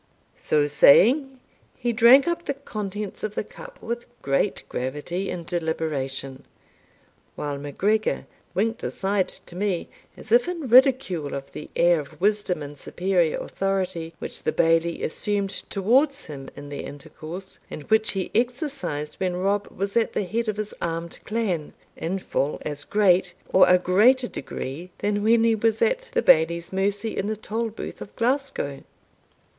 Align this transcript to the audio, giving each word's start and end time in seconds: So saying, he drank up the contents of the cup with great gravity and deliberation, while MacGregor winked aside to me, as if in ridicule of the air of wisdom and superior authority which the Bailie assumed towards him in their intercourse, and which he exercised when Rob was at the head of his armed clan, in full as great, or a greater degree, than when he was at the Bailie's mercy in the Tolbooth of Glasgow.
So 0.35 0.65
saying, 0.65 1.39
he 1.77 1.93
drank 1.93 2.27
up 2.27 2.45
the 2.45 2.55
contents 2.55 3.21
of 3.23 3.35
the 3.35 3.43
cup 3.43 3.79
with 3.83 4.07
great 4.23 4.63
gravity 4.67 5.29
and 5.29 5.45
deliberation, 5.45 6.43
while 7.35 7.59
MacGregor 7.59 8.25
winked 8.55 8.81
aside 8.81 9.27
to 9.45 9.55
me, 9.55 9.89
as 10.17 10.31
if 10.31 10.47
in 10.47 10.67
ridicule 10.67 11.35
of 11.35 11.51
the 11.51 11.69
air 11.75 11.99
of 11.99 12.19
wisdom 12.19 12.63
and 12.63 12.79
superior 12.79 13.37
authority 13.37 14.15
which 14.17 14.41
the 14.41 14.51
Bailie 14.51 15.03
assumed 15.03 15.51
towards 15.69 16.25
him 16.25 16.49
in 16.55 16.69
their 16.69 16.81
intercourse, 16.81 17.59
and 17.69 17.83
which 17.83 18.13
he 18.13 18.31
exercised 18.33 19.17
when 19.19 19.35
Rob 19.35 19.67
was 19.67 19.95
at 19.95 20.13
the 20.13 20.23
head 20.23 20.47
of 20.49 20.57
his 20.57 20.73
armed 20.81 21.19
clan, 21.25 21.73
in 21.95 22.17
full 22.17 22.57
as 22.65 22.83
great, 22.85 23.35
or 23.49 23.67
a 23.69 23.77
greater 23.77 24.27
degree, 24.27 24.89
than 24.97 25.21
when 25.21 25.43
he 25.43 25.53
was 25.53 25.79
at 25.79 26.09
the 26.13 26.23
Bailie's 26.23 26.73
mercy 26.73 27.15
in 27.15 27.27
the 27.27 27.37
Tolbooth 27.37 28.01
of 28.01 28.15
Glasgow. 28.15 28.81